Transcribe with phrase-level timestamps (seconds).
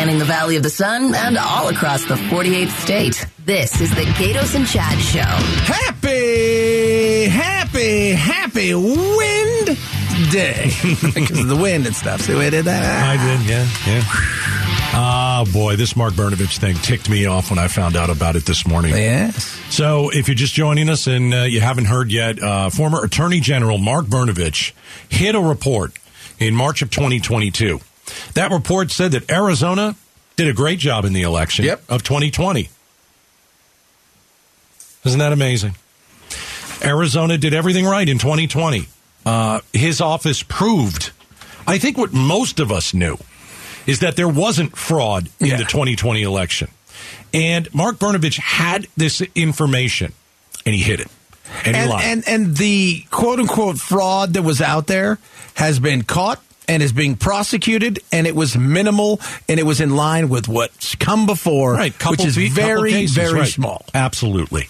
[0.00, 3.26] spanning the Valley of the Sun and all across the 48th state.
[3.44, 5.20] This is the Gaydos and Chad Show.
[5.20, 9.78] Happy, happy, happy wind
[10.32, 10.70] day.
[11.14, 12.22] because of the wind and stuff.
[12.22, 13.08] See the way I did that?
[13.10, 14.02] I did, yeah, yeah.
[14.92, 18.46] Ah, boy, this Mark Brnovich thing ticked me off when I found out about it
[18.46, 18.92] this morning.
[18.92, 19.44] Yes.
[19.68, 23.40] So, if you're just joining us and uh, you haven't heard yet, uh, former Attorney
[23.40, 24.72] General Mark Brnovich
[25.10, 25.92] hit a report
[26.38, 27.80] in March of 2022.
[28.34, 29.96] That report said that Arizona
[30.36, 31.82] did a great job in the election Yep.
[31.88, 32.68] of 2020.
[35.04, 35.74] Isn't that amazing?
[36.82, 38.86] Arizona did everything right in 2020.
[39.24, 41.10] Uh, his office proved,
[41.66, 43.18] I think, what most of us knew
[43.86, 45.56] is that there wasn't fraud in Yeah.
[45.56, 46.68] the 2020 election.
[47.32, 50.12] And Mark Brnovich had this information
[50.66, 51.08] and he hid it.
[51.64, 52.04] And he And, lied.
[52.04, 55.18] and and the quote unquote fraud that was out there
[55.54, 59.96] has been caught and is being prosecuted, and it was minimal and it was in
[59.96, 63.48] line with what's come before, right, couple which is very cases, very right.
[63.48, 63.84] small.
[63.92, 64.68] Absolutely,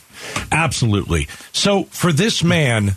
[0.51, 1.29] absolutely.
[1.53, 2.97] So for this man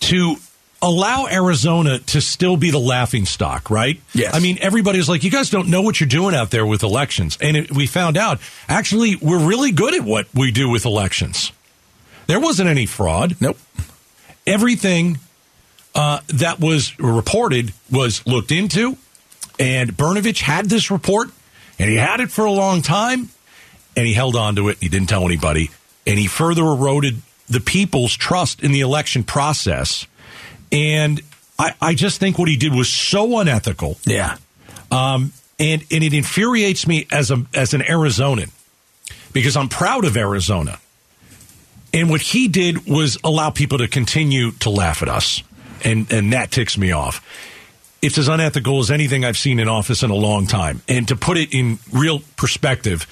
[0.00, 0.36] to
[0.80, 4.00] allow Arizona to still be the laughing stock, right?
[4.14, 4.32] Yes.
[4.32, 6.84] I mean, everybody was like, "You guys don't know what you're doing out there with
[6.84, 10.84] elections," and it, we found out actually we're really good at what we do with
[10.84, 11.50] elections.
[12.28, 13.36] There wasn't any fraud.
[13.40, 13.58] Nope.
[14.46, 15.18] everything
[15.98, 18.96] uh, that was reported was looked into,
[19.58, 21.28] and Brnovich had this report,
[21.78, 23.28] and he had it for a long time,
[23.96, 24.78] and he held on to it.
[24.80, 25.70] He didn't tell anybody,
[26.06, 30.06] and he further eroded the people's trust in the election process.
[30.70, 31.20] And
[31.58, 34.36] I, I just think what he did was so unethical, Yeah.
[34.92, 38.50] um, and and it infuriates me as a as an Arizonan
[39.32, 40.78] because I'm proud of Arizona.
[41.92, 45.42] And what he did was allow people to continue to laugh at us.
[45.84, 47.24] And and that ticks me off.
[48.00, 50.82] It's as unethical as anything I've seen in office in a long time.
[50.88, 53.06] And to put it in real perspective,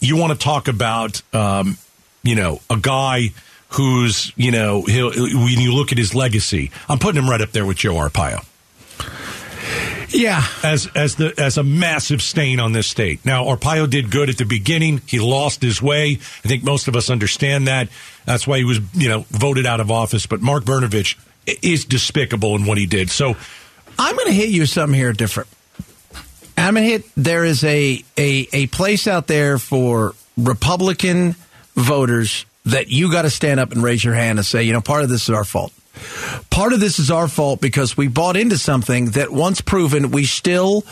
[0.00, 1.76] you want to talk about um,
[2.22, 3.28] you know, a guy
[3.70, 7.50] who's, you know, he'll when you look at his legacy, I'm putting him right up
[7.52, 8.44] there with Joe Arpaio
[10.12, 10.42] Yeah.
[10.64, 13.24] as as the as a massive stain on this state.
[13.24, 15.02] Now Arpaio did good at the beginning.
[15.06, 16.12] He lost his way.
[16.44, 17.88] I think most of us understand that.
[18.26, 20.26] That's why he was, you know, voted out of office.
[20.26, 21.16] But Mark Brnovich
[21.62, 23.10] is despicable in what he did.
[23.10, 23.36] So
[23.98, 25.48] I'm going to hit you something here different.
[26.56, 27.04] I'm going to hit.
[27.16, 31.34] There is a, a a place out there for Republican
[31.74, 34.80] voters that you got to stand up and raise your hand and say, you know,
[34.80, 35.72] part of this is our fault.
[36.50, 40.24] Part of this is our fault because we bought into something that once proven we
[40.24, 40.84] still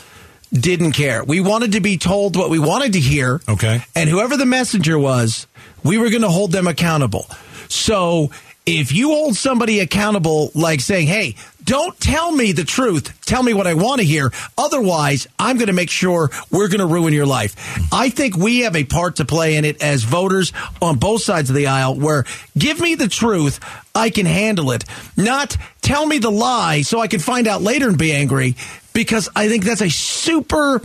[0.53, 1.23] didn't care.
[1.23, 3.41] We wanted to be told what we wanted to hear.
[3.49, 3.85] Okay.
[3.95, 5.47] And whoever the messenger was,
[5.85, 7.27] we were going to hold them accountable.
[7.69, 8.31] So
[8.69, 13.55] if you hold somebody accountable, like saying, hey, don't tell me the truth, tell me
[13.55, 14.31] what I want to hear.
[14.59, 17.57] Otherwise, I'm going to make sure we're going to ruin your life.
[17.93, 20.53] I think we have a part to play in it as voters
[20.83, 22.25] on both sides of the aisle where
[22.57, 23.59] give me the truth,
[23.95, 24.85] I can handle it.
[25.17, 28.55] Not tell me the lie so I can find out later and be angry
[28.93, 30.81] because I think that's a super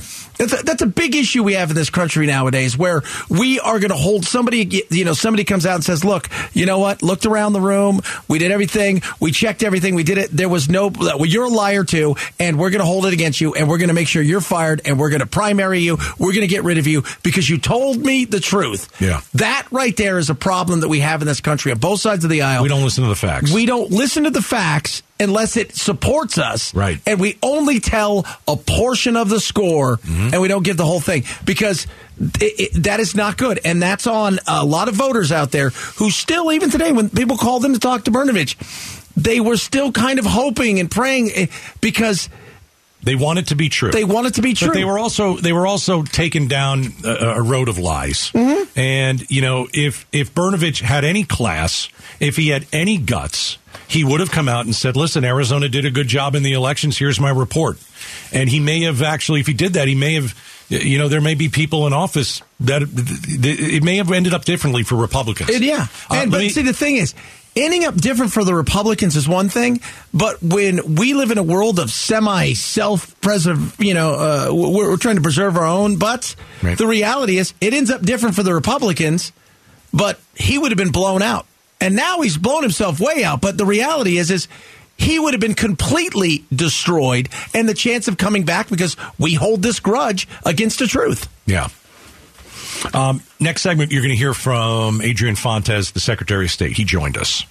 [0.45, 3.79] that's a, that's a big issue we have in this country nowadays where we are
[3.79, 7.01] going to hold somebody you know somebody comes out and says look you know what?
[7.03, 8.01] Looked around the room.
[8.27, 9.01] We did everything.
[9.19, 9.95] We checked everything.
[9.95, 10.29] We did it.
[10.31, 13.41] There was no well, you're a liar too and we're going to hold it against
[13.41, 15.97] you and we're going to make sure you're fired and we're going to primary you.
[16.19, 18.89] We're going to get rid of you because you told me the truth.
[18.99, 19.21] Yeah.
[19.35, 22.23] that right there is a problem that we have in this country on both sides
[22.23, 22.63] of the aisle.
[22.63, 23.53] We don't listen to the facts.
[23.53, 26.73] we don't listen to the facts unless it supports us.
[26.73, 26.99] Right.
[27.05, 30.32] And we only tell a portion of the score mm-hmm.
[30.33, 31.85] And we don't give the whole thing because
[32.41, 33.59] it, it, that is not good.
[33.63, 37.37] And that's on a lot of voters out there who still, even today, when people
[37.37, 38.55] called them to talk to Brnovich,
[39.15, 41.45] they were still kind of hoping and praying eh,
[41.81, 42.29] because
[43.03, 43.91] they want it to be true.
[43.91, 44.69] they want it to be true.
[44.69, 48.31] But they were also they were also taken down a, a road of lies.
[48.31, 48.79] Mm-hmm.
[48.79, 54.03] And you know, if if Brnovich had any class, if he had any guts, he
[54.03, 56.97] would have come out and said, "Listen, Arizona did a good job in the elections.
[56.97, 57.77] Here's my report."
[58.31, 60.33] And he may have actually, if he did that, he may have.
[60.69, 64.83] You know, there may be people in office that it may have ended up differently
[64.83, 65.49] for Republicans.
[65.53, 65.87] And yeah.
[66.09, 67.13] Uh, And, let but me- see, the thing is,
[67.55, 69.81] ending up different for the Republicans is one thing,
[70.13, 74.89] but when we live in a world of semi self preserve, you know, uh, we're,
[74.89, 76.35] we're trying to preserve our own butts.
[76.61, 76.77] Right.
[76.77, 79.31] The reality is, it ends up different for the Republicans,
[79.93, 81.45] but he would have been blown out.
[81.79, 83.41] And now he's blown himself way out.
[83.41, 84.47] But the reality is, is
[84.97, 89.61] he would have been completely destroyed and the chance of coming back because we hold
[89.61, 91.27] this grudge against the truth.
[91.45, 91.67] Yeah.
[92.93, 96.75] Um, next segment, you're going to hear from Adrian Fontes, the Secretary of State.
[96.75, 97.45] He joined us.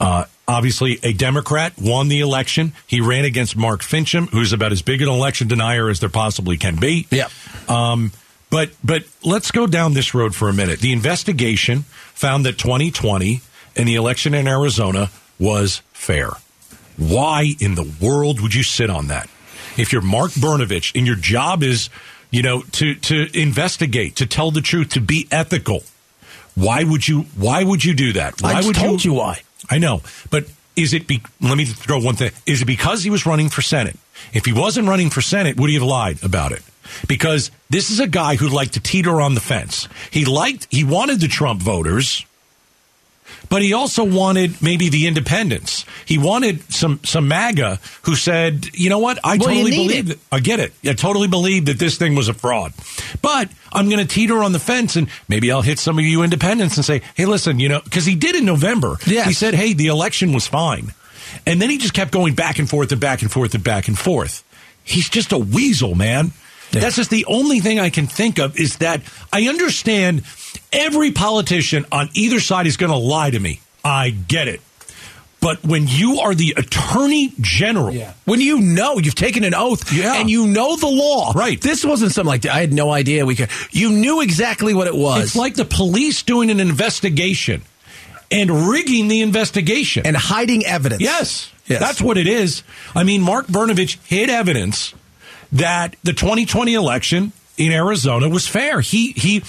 [0.00, 2.72] Uh, obviously, a Democrat won the election.
[2.86, 6.56] He ran against Mark Finchem, who's about as big an election denier as there possibly
[6.56, 7.06] can be.
[7.10, 7.30] Yep.
[7.68, 8.12] Um,
[8.48, 10.80] but but let's go down this road for a minute.
[10.80, 11.82] The investigation
[12.14, 13.40] found that 2020
[13.76, 16.30] and the election in Arizona was fair.
[16.96, 19.28] Why in the world would you sit on that?
[19.76, 21.88] If you're Mark Brnovich and your job is,
[22.30, 25.82] you know, to to investigate, to tell the truth, to be ethical,
[26.54, 28.40] why would you why would you do that?
[28.42, 29.42] Why I would told you why.
[29.68, 30.46] I know, but
[30.76, 31.06] is it?
[31.06, 32.32] Be, let me throw one thing.
[32.46, 33.96] Is it because he was running for Senate?
[34.32, 36.62] If he wasn't running for Senate, would he have lied about it?
[37.06, 39.88] Because this is a guy who liked to teeter on the fence.
[40.10, 42.24] He liked, he wanted the Trump voters,
[43.50, 45.84] but he also wanted maybe the independents.
[46.06, 50.18] He wanted some some MAGA who said, you know what, I Well, totally believe it.
[50.18, 50.18] that.
[50.32, 50.72] I get it.
[50.84, 52.72] I totally believe that this thing was a fraud.
[53.20, 56.22] But I'm going to teeter on the fence and maybe I'll hit some of you
[56.22, 58.96] independents and say, hey, listen, you know, because he did in November.
[59.06, 59.26] Yes.
[59.26, 60.94] He said, hey, the election was fine.
[61.44, 63.86] And then he just kept going back and forth and back and forth and back
[63.88, 64.42] and forth.
[64.84, 66.32] He's just a weasel, man.
[66.72, 66.80] Yeah.
[66.80, 69.02] That's just the only thing I can think of is that
[69.32, 70.24] I understand
[70.72, 73.60] every politician on either side is going to lie to me.
[73.84, 74.60] I get it.
[75.40, 77.94] But when you are the attorney general,
[78.26, 80.16] When you know you've taken an oath Yeah.
[80.20, 81.32] and you know the law.
[81.34, 81.58] Right.
[81.58, 82.54] This wasn't something like that.
[82.54, 83.48] I had no idea we could.
[83.70, 85.24] You knew exactly what it was.
[85.24, 87.62] it's like the police doing an investigation
[88.30, 90.06] and rigging the investigation.
[90.06, 91.00] and hiding evidence.
[91.00, 91.80] Yes, Yes.
[91.80, 92.62] that's what it is.
[92.94, 94.92] I mean, Mark Brnovich hid evidence
[95.52, 98.80] that the 2020 election in Arizona was fair.
[98.82, 99.40] He he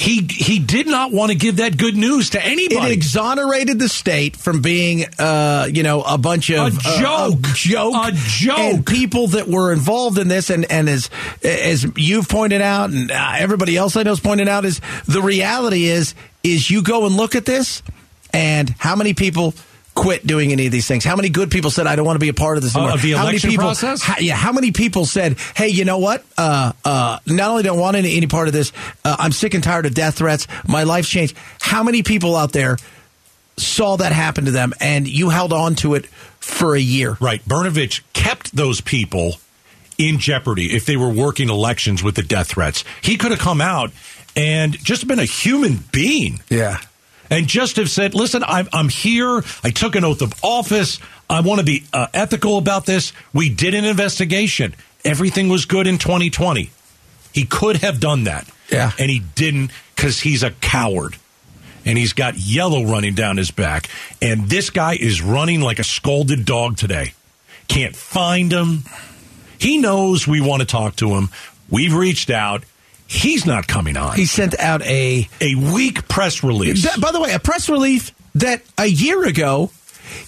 [0.00, 2.90] he he did not want to give that good news to anybody.
[2.90, 7.38] It exonerated the state from being, uh, you know, a bunch of A uh, joke.
[7.46, 8.58] a joke, A joke.
[8.58, 10.48] and people that were involved in this.
[10.48, 11.10] And and as
[11.44, 15.20] as you've pointed out, and uh, everybody else I know has pointed out, is the
[15.20, 17.82] reality is is you go and look at this,
[18.32, 19.52] and how many people
[19.94, 21.04] quit doing any of these things?
[21.04, 22.74] How many good people said, "I don't want to be a part of this"?
[22.74, 22.94] Uh, anymore"?
[22.94, 24.02] of the how many people, process?
[24.02, 26.24] how- yeah, how many people said, "Hey, you know what?
[26.38, 28.72] Uh, uh, not only don't want any, any part of this,
[29.04, 30.46] uh, I'm sick and tired of death threats.
[30.66, 32.78] My life's changed." How many people out there
[33.56, 36.06] saw that happen to them, and you held on to it
[36.38, 37.16] for a year?
[37.20, 39.36] right, Brnovich kept those people
[39.98, 42.84] in jeopardy if they were working elections with the death threats.
[43.02, 43.90] He could have come out
[44.34, 46.40] and just been a human being.
[46.48, 46.78] Yeah.
[47.30, 49.42] And just have said, listen, I'm, I'm here.
[49.62, 50.98] I took an oath of office.
[51.28, 53.12] I want to be uh, ethical about this.
[53.32, 54.74] We did an investigation.
[55.04, 56.70] Everything was good in 2020.
[57.32, 58.48] He could have done that.
[58.70, 58.92] Yeah.
[58.98, 61.16] And he didn't because he's a coward.
[61.86, 63.88] And he's got yellow running down his back.
[64.20, 67.14] And this guy is running like a scalded dog today.
[67.68, 68.82] Can't find him.
[69.58, 71.30] He knows we want to talk to him.
[71.70, 72.64] We've reached out.
[73.12, 74.14] He's not coming on.
[74.14, 76.84] He sent out a a weak press release.
[76.84, 79.72] That- by the way, a press release that a year ago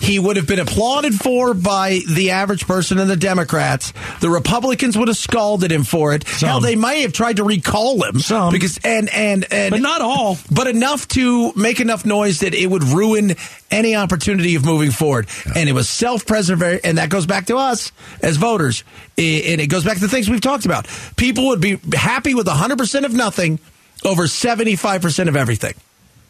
[0.00, 3.92] he would have been applauded for by the average person and the Democrats.
[4.20, 6.26] The Republicans would have scalded him for it.
[6.26, 6.48] Some.
[6.48, 8.20] Hell, they may have tried to recall him.
[8.20, 8.52] Some.
[8.52, 10.38] because and and and but not all.
[10.50, 13.34] but enough to make enough noise that it would ruin
[13.70, 15.26] any opportunity of moving forward.
[15.54, 18.84] And it was self preservation, and that goes back to us as voters.
[19.18, 20.86] And it goes back to the things we've talked about.
[21.16, 23.58] People would be happy with 100% of nothing
[24.04, 25.74] over 75% of everything.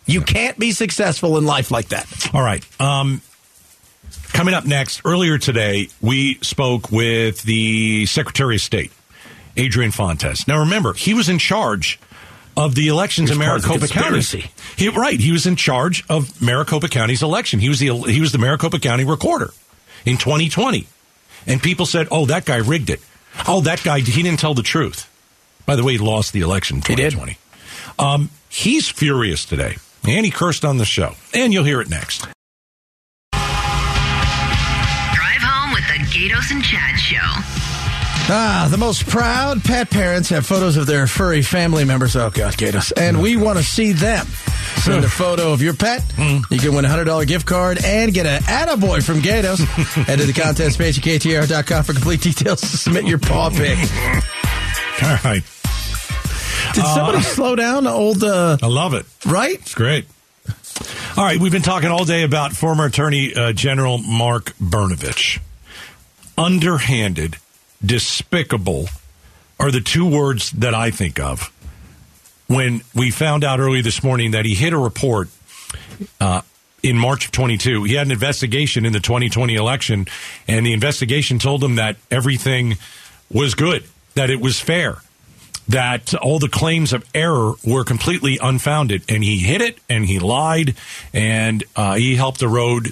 [0.06, 2.34] You can't be successful in life like that.
[2.34, 2.64] All right.
[2.80, 3.22] Um,
[4.32, 8.92] coming up next, earlier today, we spoke with the Secretary of State,
[9.56, 10.46] Adrian Fontes.
[10.48, 11.98] Now, remember, he was in charge
[12.56, 14.50] of the elections in He was part of the Maricopa County.
[14.76, 15.18] He, right.
[15.18, 17.60] He was in charge of Maricopa County's election.
[17.60, 19.50] He was the he was the Maricopa County recorder
[20.04, 20.86] in 2020.
[21.46, 23.00] And people said, "Oh, that guy rigged it.
[23.48, 25.08] Oh, that guy he didn't tell the truth."
[25.64, 27.12] By the way, he lost the election in He did.
[27.12, 27.38] 2020.
[27.98, 31.14] Um, he's furious today, and he cursed on the show.
[31.32, 32.26] And you'll hear it next.
[36.12, 37.16] Gaydos and Chad Show.
[38.34, 42.14] Ah, the most proud pet parents have photos of their furry family members.
[42.16, 42.92] Oh, God, Gaydos.
[42.96, 44.26] And we want to see them.
[44.82, 46.04] Send a photo of your pet.
[46.18, 49.58] You can win a $100 gift card and get an attaboy from Gaydos.
[50.04, 53.78] Head to the contest page at KTAR.com for complete details to submit your paw pic.
[55.02, 55.42] All right,
[56.74, 59.04] Did somebody slow down old, uh, I love it.
[59.26, 59.54] right?
[59.54, 60.06] It's great.
[61.16, 65.40] All right, we've been talking all day about former Attorney uh, General Mark Brnovich.
[66.36, 67.36] Underhanded,
[67.84, 68.86] despicable
[69.58, 71.52] are the two words that I think of
[72.52, 75.28] when we found out early this morning that he hid a report
[76.20, 76.42] uh,
[76.82, 77.84] in March of 22.
[77.84, 80.06] He had an investigation in the 2020 election,
[80.46, 82.76] and the investigation told him that everything
[83.30, 83.84] was good,
[84.14, 84.96] that it was fair,
[85.68, 89.02] that all the claims of error were completely unfounded.
[89.08, 90.74] And he hid it, and he lied,
[91.12, 92.88] and uh, he helped erode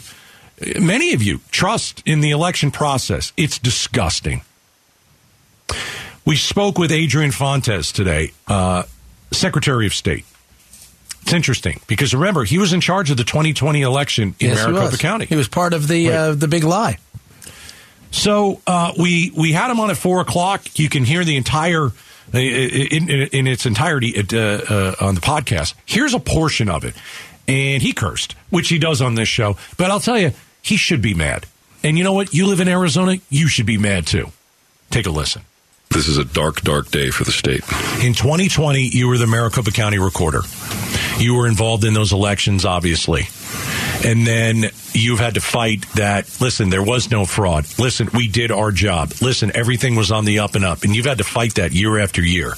[0.81, 3.33] many of you trust in the election process.
[3.37, 4.43] It's disgusting.
[6.25, 8.85] We spoke with Adrian Fontes today, uh,
[9.33, 10.25] Secretary of State.
[11.23, 14.97] It's interesting because remember he was in charge of the 2020 election in Yes, Maricopa.
[14.97, 15.27] County.
[15.27, 16.99] He was part of the uh, the big lie.
[18.11, 20.79] So uh, we we had him on at four o'clock.
[20.79, 21.87] You can hear the entire
[22.33, 25.75] uh, in, in, in its entirety at, uh, uh, on the podcast.
[25.85, 26.95] Here's a portion of it,
[27.47, 29.57] and he cursed, which he does on this show.
[29.77, 31.47] But I'll tell you, he should be mad.
[31.83, 32.35] And you know what?
[32.35, 34.31] You live in Arizona, you should be mad too.
[34.91, 35.43] Take a listen.
[35.91, 37.65] This is a dark, dark day for the state.
[38.05, 40.43] In 2020, you were the Maricopa County recorder.
[41.19, 43.27] You were involved in those elections, obviously.
[44.05, 46.41] And then you've had to fight that.
[46.41, 47.67] Listen, there was no fraud.
[47.79, 49.13] Listen, we did our job.
[49.21, 50.85] Listen, everything was on the up and up.
[50.85, 52.55] And you've had to fight that year after year.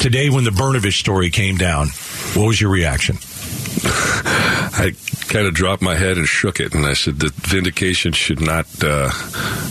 [0.00, 1.88] Today, when the Brnovich story came down,
[2.34, 3.16] what was your reaction?
[3.84, 4.94] I
[5.28, 8.66] kind of dropped my head and shook it, and I said that vindication should not
[8.82, 9.10] uh,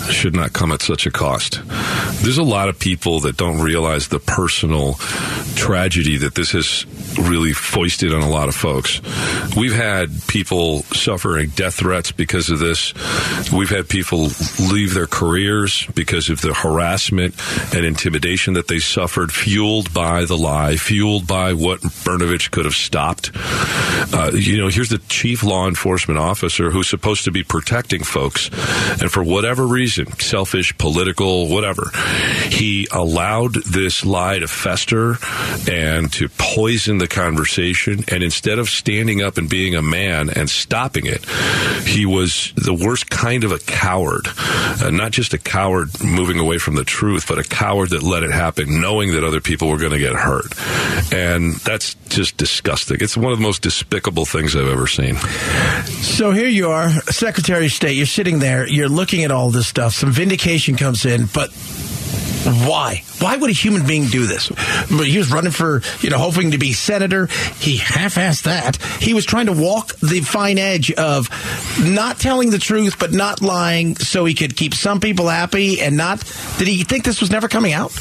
[0.10, 1.62] should not come at such a cost.
[2.24, 4.94] There's a lot of people that don't realize the personal
[5.56, 6.86] tragedy that this has
[7.18, 9.02] really foisted on a lot of folks.
[9.56, 12.94] We've had people suffering death threats because of this.
[13.52, 14.30] We've had people
[14.60, 17.36] leave their careers because of the harassment
[17.74, 22.76] and intimidation that they suffered, fueled by the lie, fueled by what Brnovich could have
[22.76, 23.32] stopped.
[24.14, 28.50] Uh, you know, here's the chief law enforcement officer who's supposed to be protecting folks,
[29.00, 31.92] and for whatever reason, selfish, political, whatever,
[32.50, 35.18] he allowed this lie to fester
[35.70, 38.04] and to poison the conversation.
[38.08, 41.24] And instead of standing up and being a man and stopping it,
[41.86, 44.28] he was the worst kind of a coward.
[44.82, 48.24] Uh, not just a coward moving away from the truth, but a coward that let
[48.24, 50.52] it happen, knowing that other people were going to get hurt.
[51.14, 52.98] And that's just disgusting.
[53.00, 55.16] It's one of the most despicable things I've ever seen.
[56.02, 57.96] So here you are, Secretary of State.
[57.96, 58.68] You're sitting there.
[58.68, 59.94] You're looking at all this stuff.
[59.94, 61.52] Some vindication comes in, but
[62.46, 63.04] why?
[63.20, 64.50] Why would a human being do this?
[64.90, 67.28] He was running for, you know, hoping to be senator.
[67.60, 68.76] He half-assed that.
[69.02, 71.30] He was trying to walk the fine edge of
[71.82, 75.96] not telling the truth, but not lying, so he could keep some people happy and
[75.96, 76.20] not.
[76.58, 77.98] Did he think this was never coming out?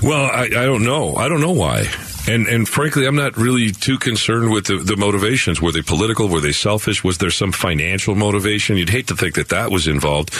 [0.00, 1.16] Well, I, I don't know.
[1.16, 1.90] I don't know why.
[2.28, 5.62] And and frankly, I'm not really too concerned with the, the motivations.
[5.62, 6.28] Were they political?
[6.28, 7.04] Were they selfish?
[7.04, 8.76] Was there some financial motivation?
[8.76, 10.34] You'd hate to think that that was involved.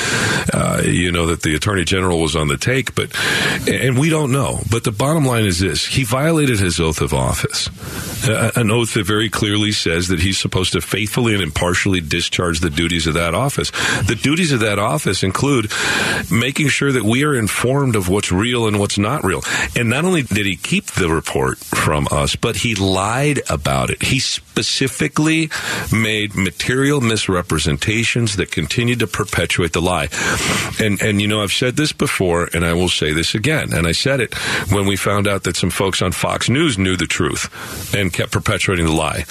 [0.53, 3.15] Uh, you know that the attorney general was on the take, but
[3.69, 4.61] and we don't know.
[4.71, 7.69] But the bottom line is this: he violated his oath of office,
[8.29, 12.61] uh, an oath that very clearly says that he's supposed to faithfully and impartially discharge
[12.61, 13.71] the duties of that office.
[14.07, 15.71] The duties of that office include
[16.31, 19.43] making sure that we are informed of what's real and what's not real.
[19.77, 24.03] And not only did he keep the report from us, but he lied about it.
[24.03, 25.51] He specifically
[25.93, 30.09] made material misrepresentations that continued to perpetuate the lie.
[30.81, 33.73] And and you know, I've said this before and I will say this again.
[33.73, 34.35] And I said it
[34.73, 38.33] when we found out that some folks on Fox News knew the truth and kept
[38.33, 39.25] perpetuating the lie.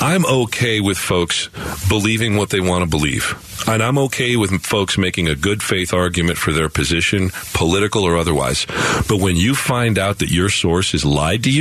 [0.00, 1.48] I'm okay with folks
[1.88, 3.36] believing what they want to believe.
[3.66, 8.16] And I'm okay with folks making a good faith argument for their position, political or
[8.16, 8.66] otherwise.
[9.08, 11.57] But when you find out that your source has lied to you,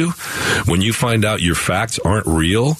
[0.65, 2.77] when you find out your facts aren't real,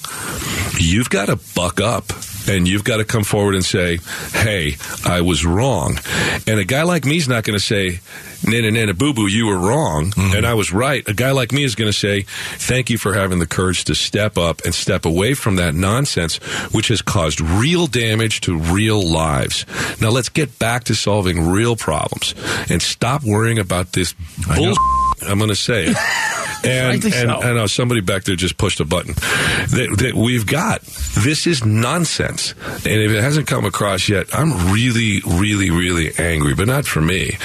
[0.78, 2.12] you've got to buck up
[2.48, 3.98] and you've got to come forward and say,
[4.32, 5.98] "Hey, I was wrong."
[6.46, 8.00] And a guy like me is not going to say,
[8.44, 10.36] "Nana, nana, boo boo, you were wrong, mm-hmm.
[10.36, 13.14] and I was right." A guy like me is going to say, "Thank you for
[13.14, 16.36] having the courage to step up and step away from that nonsense,
[16.72, 19.66] which has caused real damage to real lives."
[20.00, 22.34] Now let's get back to solving real problems
[22.70, 24.14] and stop worrying about this
[24.54, 24.74] bull.
[25.22, 25.96] I'm going to say it.
[26.68, 27.40] And, and so.
[27.40, 30.82] I know somebody back there just pushed a button that, that we've got.
[30.82, 32.52] This is nonsense.
[32.68, 37.00] And if it hasn't come across yet, I'm really, really, really angry, but not for
[37.00, 37.36] me.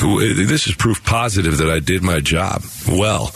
[0.00, 3.32] This is proof positive that I did my job well.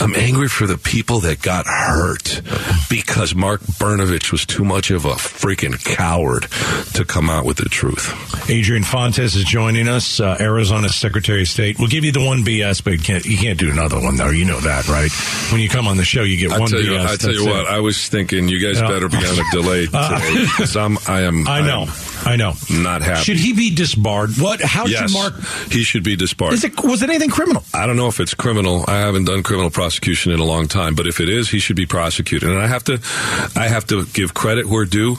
[0.00, 2.40] I'm angry for the people that got hurt
[2.88, 6.46] because Mark Brnovich was too much of a freaking coward
[6.94, 8.48] to come out with the truth.
[8.48, 11.78] Adrian Fontes is joining us, uh, Arizona Secretary of State.
[11.78, 14.44] We'll give you the one BS, but you can't, you can't do another one, You
[14.44, 15.10] know that, right?
[15.52, 17.06] When you come on the show, you get I one tell you, BS.
[17.06, 17.50] I tell you it.
[17.50, 18.88] what, I was thinking you guys Yeah.
[18.88, 21.86] better be on a delay uh, today because I'm, I am, I know.
[22.22, 22.52] I know.
[22.70, 23.22] not happy.
[23.22, 24.30] Should he be disbarred?
[24.38, 24.60] What?
[24.60, 25.34] How yes, should Mark?
[25.72, 26.52] he should be disbarred.
[26.52, 27.62] Is it was it anything criminal?
[27.72, 28.84] I don't know if it's criminal.
[28.86, 31.76] I haven't done criminal prosecution in a long time, but if it is, he should
[31.76, 32.50] be prosecuted.
[32.50, 33.00] And I have to,
[33.56, 35.16] I have to give credit where due.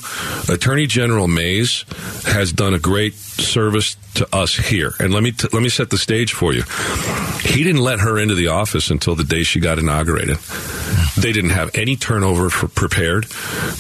[0.48, 1.86] Attorney General Mayes
[2.26, 4.94] has done a great service to us here.
[5.00, 6.62] And let me t- let me set the stage for you.
[7.44, 10.38] He didn't let her into the office until the day she got inaugurated.
[11.18, 13.26] They didn't have any turnover prepared.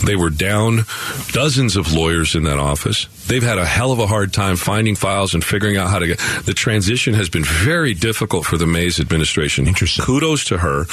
[0.05, 0.85] They were down
[1.31, 3.07] dozens of lawyers in that office.
[3.27, 6.07] They've had a hell of a hard time finding files and figuring out how to
[6.07, 6.19] get.
[6.45, 9.67] The transition has been very difficult for the Mayes administration.
[9.67, 10.03] Interesting.
[10.03, 10.85] Kudos to her.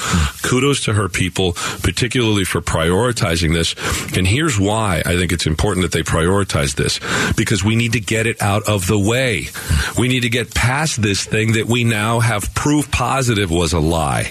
[0.43, 3.75] Kudos to her people, particularly for prioritizing this.
[4.17, 7.01] And here's why I think it's important that they prioritize this
[7.35, 9.47] because we need to get it out of the way.
[9.99, 13.81] We need to get past this thing that we now have proof positive was a
[13.81, 14.31] lie.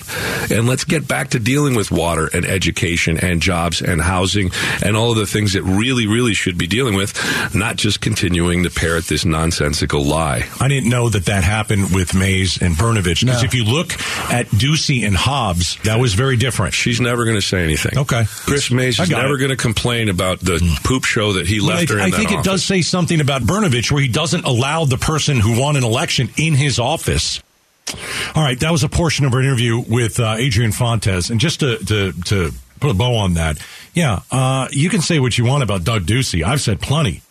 [0.50, 4.51] And let's get back to dealing with water and education and jobs and housing
[4.84, 7.13] and all of the things that really, really should be dealing with,
[7.54, 10.44] not just continuing to parrot this nonsensical lie.
[10.60, 13.46] I didn't know that that happened with Mayes and Brnovich because No.
[13.46, 13.94] if you look
[14.29, 16.74] at Ducey and Hobbs, that was very different.
[16.74, 17.98] She's never going to say anything.
[17.98, 18.25] Okay.
[18.25, 21.89] Kris Mayes is never going to complain about the poop show that he But left
[21.91, 24.44] her I, in I think that it does say something about Brnovich where he doesn't
[24.44, 27.41] allow the person who won an election in his office.
[28.36, 31.62] All right, that was a portion of our interview with uh, Adrian Fontes, and just
[31.62, 32.51] to, to to
[32.82, 33.58] put a bow on that,
[33.94, 36.44] yeah, uh, you can say what you want about Doug Ducey.
[36.44, 37.22] I've said plenty.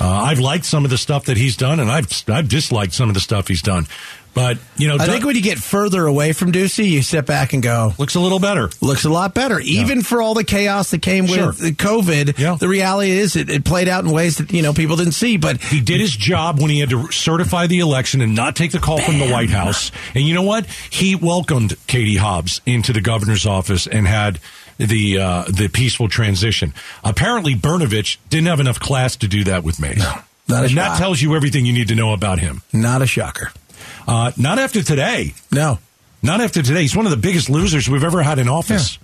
[0.00, 3.08] Uh, I've liked some of the stuff that he's done, and I've I've disliked some
[3.08, 3.86] of the stuff he's done.
[4.34, 7.54] But you know, I think when you get further away from Ducey, you sit back
[7.54, 8.68] and go, looks a little better.
[8.82, 9.58] looks a lot better.
[9.60, 11.46] Even for all the chaos that came Sure.
[11.46, 12.56] with COVID, Yeah.
[12.60, 15.38] the reality is it, it played out in ways that you know people didn't see.
[15.38, 18.72] But He did his job when he had to certify the election and not take
[18.72, 19.90] the call from the White House.
[20.14, 20.66] And you know what?
[20.90, 24.38] He welcomed Katie Hobbs into the governor's office and had
[24.78, 26.74] the uh, the peaceful transition.
[27.04, 29.98] Apparently, Brnovich didn't have enough class to do that with Mayes.
[29.98, 32.62] not a and that tells you everything you need to know about him.
[32.72, 33.52] not a shocker.
[34.06, 35.34] Uh, not after today.
[35.50, 35.78] No,
[36.22, 36.82] Not after today.
[36.82, 38.98] He's one of the biggest losers we've ever had in office.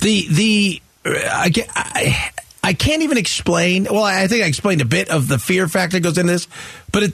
[0.00, 2.30] the the uh, I, I
[2.62, 3.84] I can't even explain.
[3.84, 6.48] Well, I think I explained a bit of the fear factor goes into this,
[6.92, 7.12] but it,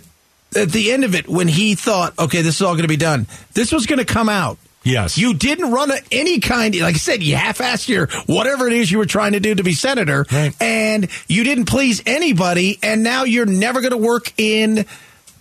[0.57, 2.97] at the end of it, when he thought, okay, this is all going to be
[2.97, 4.59] done, this was going to come out.
[4.85, 5.17] Yes.
[5.17, 8.91] You didn't run a, any kind, like I said, you half-assed your whatever it is
[8.91, 10.55] you were trying to do to be senator, Right.
[10.61, 14.85] and you didn't please anybody, and now you're never going to work in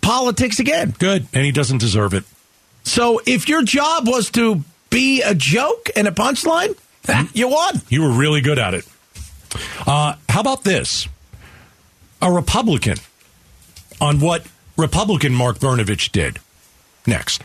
[0.01, 0.93] politics again.
[0.99, 1.27] Good.
[1.33, 2.23] And he doesn't deserve it.
[2.83, 6.75] So if your job was to be a joke and a punchline,
[7.09, 7.81] ah, you won.
[7.89, 8.87] You were really good at it.
[9.85, 11.07] Uh, how about this?
[12.21, 12.97] A Republican
[13.99, 14.45] on what
[14.77, 16.39] Republican Mark Brnovich did.
[17.05, 17.41] Next.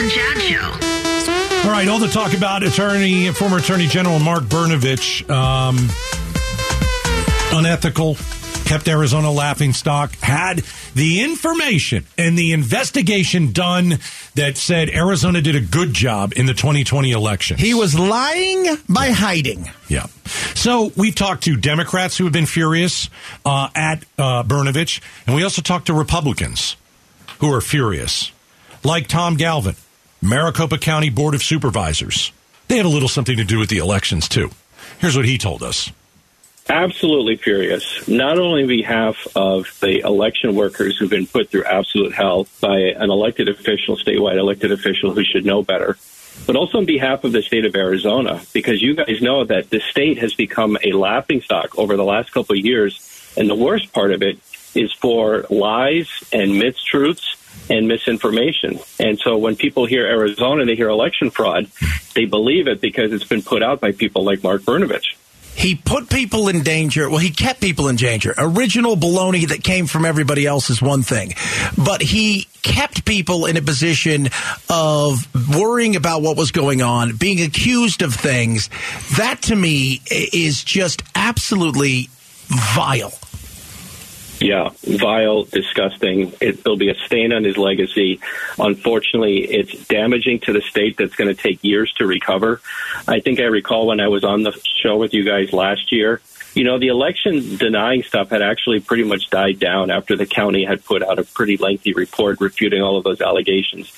[0.00, 1.68] It's and Chad Show.
[1.68, 5.76] All right, all the talk about attorney, former Attorney General Mark Brnovich, um,
[7.58, 8.16] unethical,
[8.64, 10.62] kept Arizona laughing stock, had
[10.94, 13.98] the information and the investigation done
[14.36, 17.56] that said Arizona did a good job in the 2020 election.
[17.56, 19.68] He was lying by hiding.
[19.88, 20.06] Yeah.
[20.54, 23.10] So we've talked to Democrats who have been furious
[23.44, 26.76] uh, at uh, Brnovich, and we also talked to Republicans
[27.40, 28.30] who are furious,
[28.84, 29.74] like Tom Galvin,
[30.20, 32.32] Maricopa County Board of Supervisors.
[32.66, 34.50] They had a little something to do with the elections, too.
[34.98, 35.92] Here's what he told us.
[36.68, 42.12] absolutely furious, not only on behalf of the election workers who've been put through absolute
[42.12, 45.96] hell by an elected official, statewide elected official who should know better,
[46.46, 49.80] but also on behalf of the state of Arizona, because you guys know that the
[49.90, 53.04] state has become a laughingstock over the last couple of years.
[53.36, 54.38] And the worst part of it
[54.74, 57.36] is for lies and mistruths
[57.70, 58.78] and misinformation.
[58.98, 61.70] And so when people hear Arizona, they hear election fraud,
[62.14, 65.14] they believe it because it's been put out by people like Mark Brnovich.
[65.58, 67.10] He put people in danger.
[67.10, 68.32] Well, he kept people in danger.
[68.38, 71.34] Original baloney that came from everybody else is one thing,
[71.76, 74.28] but he kept people in a position
[74.70, 78.70] of worrying about what was going on, being accused of things.
[79.16, 82.08] That to me is just absolutely
[82.46, 83.18] vile.
[84.40, 86.32] Yeah, vile, disgusting.
[86.40, 88.20] It, there'll be a stain on his legacy.
[88.58, 92.60] Unfortunately, it's damaging to the state that's going to take years to recover.
[93.08, 96.20] I think I recall when I was on the show with you guys last year,
[96.54, 100.64] you know, the election denying stuff had actually pretty much died down after the county
[100.64, 103.92] had put out a pretty lengthy report refuting all of those allegations.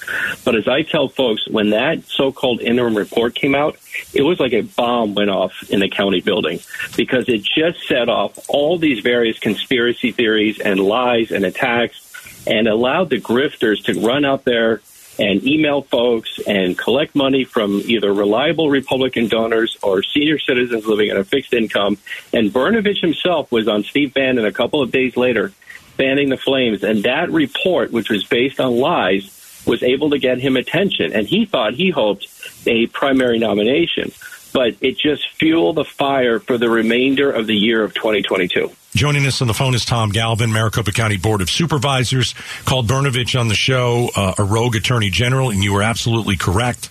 [0.44, 3.78] But as I tell folks, when that so called interim report came out,
[4.12, 6.60] it was like a bomb went off in the county building
[6.96, 12.06] because it just set off all these various conspiracy theories and lies and attacks
[12.46, 14.80] and allowed the grifters to run out there
[15.20, 21.10] and email folks and collect money from either reliable Republican donors or senior citizens living
[21.10, 21.98] on a fixed income.
[22.32, 25.52] And Brnovich himself was on Steve Bannon a couple of days later
[25.96, 26.82] fanning the flames.
[26.82, 31.12] And that report, which was based on lies, was able to get him attention.
[31.12, 32.26] And he thought, he hoped,
[32.66, 34.10] a primary nomination.
[34.52, 38.70] But it just fueled the fire for the remainder of the year of 2022.
[38.94, 42.34] Joining us on the phone is Tom Galvin, Maricopa County Board of Supervisors.
[42.64, 46.86] Called Brnovich on the show uh, a rogue attorney general, and you were absolutely correct.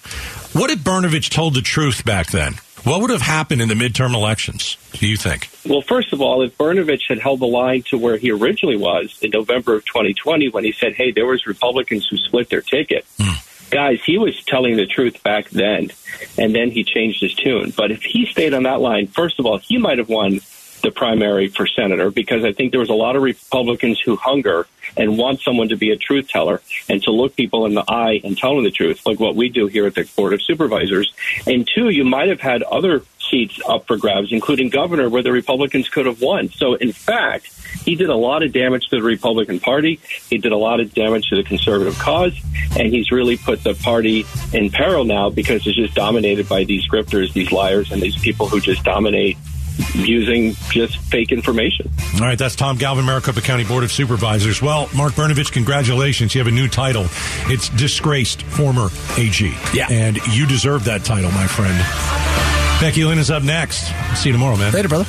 [0.54, 2.54] What if Brnovich told the truth back then?
[2.84, 5.50] What would have happened in the midterm elections, do you think?
[5.68, 9.20] Well, first of all, if Brnovich had held the line to where he originally was
[9.22, 13.06] in November of 2020 when he said, hey, there was Republicans who split their ticket,
[13.70, 15.92] guys, he was telling the truth back then,
[16.38, 17.74] and then he changed his tune.
[17.76, 20.40] But if he stayed on that line, first of all, he might have won
[20.82, 24.68] the primary for senator because I think there was a lot of Republicans who hunger
[24.98, 28.22] and want someone to be a truth teller and to look people in the eye
[28.24, 31.14] and tell them the truth, like what we do here at the Board of Supervisors.
[31.46, 35.32] And two, you might have had other seats up for grabs, including governor, where the
[35.32, 36.50] Republicans could have won.
[36.50, 37.52] So, in fact,
[37.86, 40.00] he did a lot of damage to the Republican Party.
[40.30, 42.34] He did a lot of damage to the conservative cause,
[42.78, 46.88] and he's really put the party in peril now because it's just dominated by these
[46.88, 49.38] grifters, these liars, and these people who just dominate
[49.94, 51.90] using just fake information.
[52.16, 54.62] All right, that's Tom Galvin, Maricopa County Board of Supervisors.
[54.62, 56.34] Well, Mark Brnovich, congratulations.
[56.36, 57.06] You have a new title.
[57.48, 59.54] It's Disgraced Former AG.
[59.74, 59.88] Yeah.
[59.90, 61.78] And you deserve that title, my friend.
[62.82, 63.92] Becky Lynn is up next.
[64.16, 64.74] See you tomorrow, man.
[64.74, 65.06] Later, brother.